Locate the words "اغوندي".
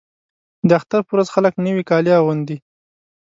2.19-2.57